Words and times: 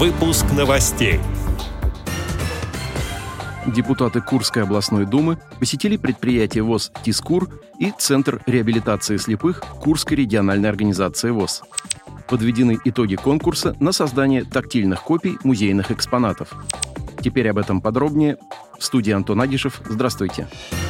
Выпуск 0.00 0.46
новостей. 0.56 1.20
Депутаты 3.66 4.22
Курской 4.22 4.62
областной 4.62 5.04
думы 5.04 5.36
посетили 5.58 5.98
предприятие 5.98 6.62
ВОЗ 6.62 6.90
«Тискур» 7.02 7.50
и 7.78 7.92
Центр 7.98 8.40
реабилитации 8.46 9.18
слепых 9.18 9.60
Курской 9.60 10.16
региональной 10.16 10.70
организации 10.70 11.28
ВОЗ. 11.28 11.64
Подведены 12.28 12.78
итоги 12.82 13.16
конкурса 13.16 13.76
на 13.78 13.92
создание 13.92 14.42
тактильных 14.42 15.02
копий 15.02 15.36
музейных 15.44 15.90
экспонатов. 15.90 16.54
Теперь 17.22 17.50
об 17.50 17.58
этом 17.58 17.82
подробнее. 17.82 18.38
В 18.78 18.84
студии 18.86 19.12
Антон 19.12 19.42
Агишев. 19.42 19.82
Здравствуйте. 19.84 20.48
Здравствуйте. 20.48 20.89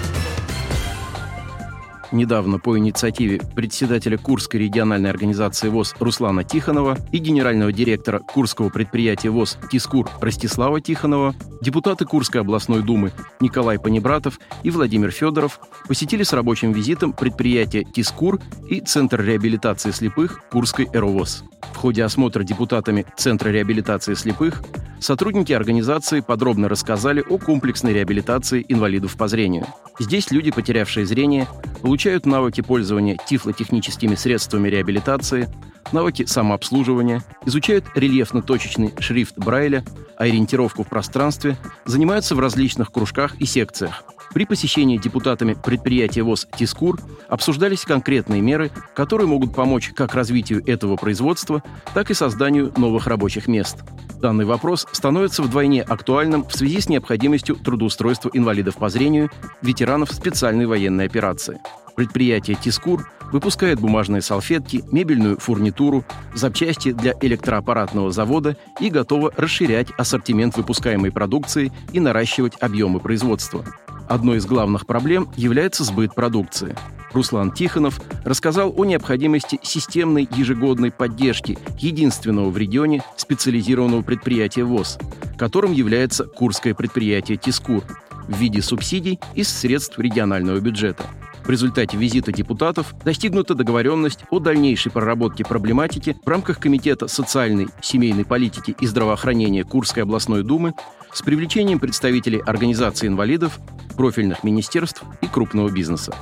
Недавно 2.12 2.58
по 2.58 2.76
инициативе 2.76 3.40
председателя 3.54 4.18
Курской 4.18 4.60
региональной 4.60 5.10
организации 5.10 5.68
ВОЗ 5.68 5.94
Руслана 6.00 6.42
Тихонова 6.42 6.98
и 7.12 7.18
генерального 7.18 7.72
директора 7.72 8.18
Курского 8.18 8.68
предприятия 8.68 9.30
ВОЗ 9.30 9.58
«Тискур» 9.70 10.10
Ростислава 10.20 10.80
Тихонова, 10.80 11.36
депутаты 11.60 12.04
Курской 12.06 12.40
областной 12.40 12.82
думы 12.82 13.12
Николай 13.38 13.78
Панибратов 13.78 14.40
и 14.64 14.70
Владимир 14.70 15.12
Федоров 15.12 15.60
посетили 15.86 16.24
с 16.24 16.32
рабочим 16.32 16.72
визитом 16.72 17.12
предприятие 17.12 17.84
«Тискур» 17.84 18.40
и 18.68 18.80
Центр 18.80 19.22
реабилитации 19.22 19.92
слепых 19.92 20.40
Курской 20.50 20.88
«Эровоз». 20.92 21.44
В 21.72 21.76
ходе 21.76 22.02
осмотра 22.02 22.42
депутатами 22.42 23.06
Центра 23.16 23.50
реабилитации 23.50 24.14
слепых 24.14 24.62
сотрудники 24.98 25.52
организации 25.52 26.20
подробно 26.20 26.68
рассказали 26.68 27.22
о 27.26 27.38
комплексной 27.38 27.92
реабилитации 27.92 28.64
инвалидов 28.68 29.16
по 29.16 29.28
зрению. 29.28 29.66
Здесь 29.98 30.30
люди, 30.30 30.50
потерявшие 30.50 31.06
зрение, 31.06 31.46
получают 31.80 32.26
навыки 32.26 32.60
пользования 32.60 33.16
тифлотехническими 33.26 34.14
средствами 34.14 34.68
реабилитации, 34.68 35.48
навыки 35.92 36.24
самообслуживания, 36.24 37.22
изучают 37.46 37.84
рельефно-точечный 37.94 38.94
шрифт 39.00 39.36
Брайля, 39.38 39.84
ориентировку 40.16 40.84
в 40.84 40.88
пространстве, 40.88 41.56
занимаются 41.84 42.34
в 42.34 42.40
различных 42.40 42.92
кружках 42.92 43.34
и 43.40 43.46
секциях. 43.46 44.04
При 44.32 44.44
посещении 44.44 44.96
депутатами 44.96 45.54
предприятия 45.54 46.22
ВОЗ 46.22 46.46
«Тискур» 46.56 47.00
обсуждались 47.28 47.84
конкретные 47.84 48.40
меры, 48.40 48.70
которые 48.94 49.26
могут 49.26 49.54
помочь 49.54 49.90
как 49.94 50.14
развитию 50.14 50.62
этого 50.66 50.96
производства, 50.96 51.64
так 51.94 52.10
и 52.10 52.14
созданию 52.14 52.72
новых 52.76 53.08
рабочих 53.08 53.48
мест. 53.48 53.78
Данный 54.20 54.44
вопрос 54.44 54.86
становится 54.92 55.42
вдвойне 55.42 55.80
актуальным 55.82 56.44
в 56.44 56.54
связи 56.54 56.80
с 56.80 56.90
необходимостью 56.90 57.56
трудоустройства 57.56 58.30
инвалидов 58.34 58.76
по 58.76 58.90
зрению, 58.90 59.30
ветеранов 59.62 60.12
специальной 60.12 60.66
военной 60.66 61.06
операции. 61.06 61.58
Предприятие 61.96 62.58
«Тискур» 62.60 63.08
выпускает 63.32 63.80
бумажные 63.80 64.20
салфетки, 64.20 64.84
мебельную 64.92 65.38
фурнитуру, 65.38 66.04
запчасти 66.34 66.92
для 66.92 67.14
электроаппаратного 67.22 68.10
завода 68.10 68.58
и 68.78 68.90
готово 68.90 69.32
расширять 69.38 69.88
ассортимент 69.96 70.54
выпускаемой 70.54 71.12
продукции 71.12 71.72
и 71.92 72.00
наращивать 72.00 72.60
объемы 72.60 73.00
производства. 73.00 73.64
Одной 74.10 74.38
из 74.38 74.44
главных 74.44 74.88
проблем 74.88 75.28
является 75.36 75.84
сбыт 75.84 76.16
продукции. 76.16 76.76
Руслан 77.12 77.52
Тихонов 77.52 78.00
рассказал 78.24 78.74
о 78.76 78.84
необходимости 78.84 79.60
системной 79.62 80.28
ежегодной 80.34 80.90
поддержки 80.90 81.56
единственного 81.78 82.50
в 82.50 82.58
регионе 82.58 83.04
специализированного 83.16 84.02
предприятия 84.02 84.64
ВОЗ, 84.64 84.98
которым 85.38 85.70
является 85.70 86.24
Курское 86.24 86.74
предприятие 86.74 87.38
«Тискур» 87.38 87.84
в 88.26 88.36
виде 88.36 88.62
субсидий 88.62 89.20
из 89.36 89.48
средств 89.48 89.96
регионального 89.96 90.58
бюджета. 90.58 91.04
В 91.50 91.52
результате 91.52 91.96
визита 91.96 92.30
депутатов 92.30 92.94
достигнута 93.04 93.56
договоренность 93.56 94.20
о 94.30 94.38
дальнейшей 94.38 94.92
проработке 94.92 95.44
проблематики 95.44 96.16
в 96.24 96.28
рамках 96.28 96.60
Комитета 96.60 97.08
социальной, 97.08 97.66
семейной 97.82 98.24
политики 98.24 98.76
и 98.78 98.86
здравоохранения 98.86 99.64
Курской 99.64 100.04
областной 100.04 100.44
думы 100.44 100.74
с 101.12 101.22
привлечением 101.22 101.80
представителей 101.80 102.38
организаций 102.38 103.08
инвалидов, 103.08 103.58
профильных 103.96 104.44
министерств 104.44 105.02
и 105.22 105.26
крупного 105.26 105.70
бизнеса. 105.70 106.14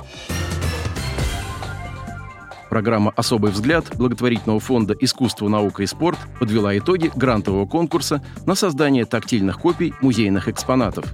Программа 2.71 3.11
«Особый 3.15 3.51
взгляд» 3.51 3.85
благотворительного 3.95 4.59
фонда 4.59 4.95
«Искусство, 4.99 5.47
наука 5.47 5.83
и 5.83 5.85
спорт» 5.85 6.17
подвела 6.39 6.75
итоги 6.75 7.11
грантового 7.15 7.67
конкурса 7.67 8.23
на 8.47 8.55
создание 8.55 9.05
тактильных 9.05 9.59
копий 9.59 9.93
музейных 10.01 10.47
экспонатов. 10.47 11.05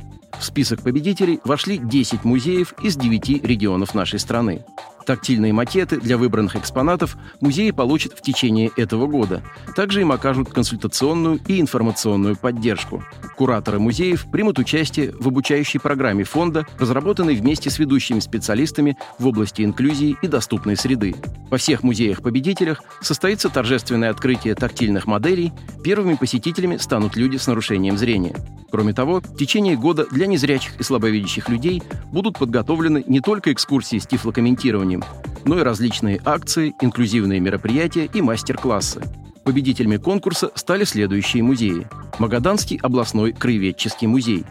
В 0.46 0.48
список 0.48 0.84
победителей 0.84 1.40
вошли 1.44 1.80
10 1.80 2.24
музеев 2.24 2.76
из 2.84 2.96
9 2.98 3.44
регионов 3.44 3.96
нашей 3.96 4.20
страны. 4.20 4.64
Тактильные 5.04 5.54
макеты 5.54 6.00
для 6.00 6.20
выбранных 6.20 6.56
экспонатов 6.56 7.18
музеи 7.42 7.72
получат 7.72 8.14
в 8.14 8.22
течение 8.22 8.70
этого 8.78 9.08
года. 9.08 9.42
Также 9.76 10.02
им 10.02 10.12
окажут 10.12 10.50
консультационную 10.50 11.40
и 11.48 11.60
информационную 11.60 12.36
поддержку. 12.36 13.04
Кураторы 13.36 13.80
музеев 13.80 14.28
примут 14.32 14.60
участие 14.60 15.14
в 15.20 15.28
обучающей 15.28 15.80
программе 15.80 16.24
фонда, 16.24 16.68
разработанной 16.78 17.34
вместе 17.34 17.72
с 17.72 17.80
ведущими 17.80 18.20
специалистами 18.20 18.98
в 19.18 19.26
области 19.26 19.64
инклюзии 19.64 20.16
и 20.22 20.28
доступной 20.28 20.78
среды. 20.78 21.16
Во 21.50 21.58
всех 21.58 21.82
музеях-победителях 21.82 22.84
состоится 23.02 23.50
торжественное 23.50 24.12
открытие 24.12 24.54
тактильных 24.54 25.08
моделей. 25.08 25.54
Первыми 25.84 26.14
посетителями 26.14 26.78
станут 26.78 27.16
люди 27.16 27.38
с 27.38 27.48
нарушением 27.48 27.98
зрения. 27.98 28.36
Кроме 28.72 28.94
того, 28.94 29.22
в 29.22 29.38
течение 29.38 29.78
года 29.78 30.06
для 30.12 30.28
незрячих 30.28 30.80
и 30.80 30.84
слабовидящих 30.84 31.50
людей 31.50 31.82
будут 32.12 32.38
подготовлены 32.38 33.04
не 33.08 33.22
только 33.22 33.54
экскурсии 33.54 34.00
с 34.00 34.08
тифлокомментированием, 34.08 35.04
но 35.46 35.60
и 35.60 35.64
различные 35.64 36.20
акции, 36.26 36.74
инклюзивные 36.82 37.40
мероприятия 37.40 38.10
и 38.12 38.22
мастер-классы. 38.22 39.02
Победителями 39.44 39.98
конкурса 39.98 40.52
стали 40.56 40.86
следующие 40.86 41.44
музеи. 41.44 41.88
Магаданский 42.18 42.80
областной 42.82 43.32
краеведческий 43.32 44.08
музей, 44.08 44.44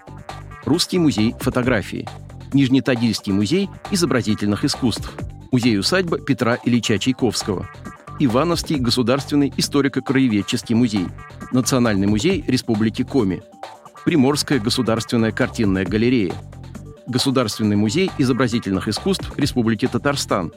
Русский 0.65 0.99
музей 0.99 1.35
фотографии, 1.41 2.09
Нижнетагильский 2.53 3.33
музей 3.33 3.69
изобразительных 3.91 4.65
искусств, 4.65 5.13
музей-усадьба 5.51 6.21
Петра 6.21 6.59
Ильича 6.65 6.99
Чайковского, 6.99 7.69
Ивановский 8.21 8.77
государственный 8.77 9.53
историко-краеведческий 9.57 10.75
музей, 10.75 11.07
Национальный 11.51 12.07
музей 12.07 12.45
Республики 12.47 13.03
Коми, 13.03 13.43
Приморская 14.05 14.61
государственная 14.61 15.33
картинная 15.33 15.87
галерея, 15.87 16.35
Государственный 17.07 17.77
музей 17.77 18.11
изобразительных 18.19 18.87
искусств 18.89 19.33
Республики 19.39 19.87
Татарстан, 19.87 20.53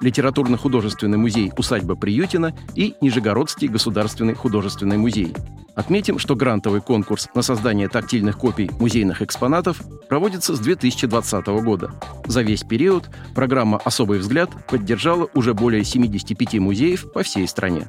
Литературно-художественный 0.00 1.18
музей 1.18 1.52
«Усадьба 1.56 1.96
Приютина» 1.96 2.54
и 2.74 2.94
Нижегородский 3.00 3.66
государственный 3.66 4.34
художественный 4.34 4.98
музей. 4.98 5.34
Отметим, 5.74 6.18
что 6.18 6.36
грантовый 6.36 6.80
конкурс 6.80 7.28
на 7.34 7.42
создание 7.42 7.88
тактильных 7.88 8.38
копий 8.38 8.70
музейных 8.78 9.20
экспонатов 9.20 9.80
проводится 10.08 10.54
с 10.54 10.60
2020 10.60 11.46
года. 11.46 11.90
За 12.26 12.42
весь 12.42 12.62
период 12.62 13.10
программа 13.34 13.78
«Особый 13.78 14.20
взгляд» 14.20 14.50
поддержала 14.68 15.28
уже 15.34 15.54
более 15.54 15.82
75 15.82 16.60
музеев 16.60 17.12
по 17.12 17.22
всей 17.22 17.48
стране. 17.48 17.88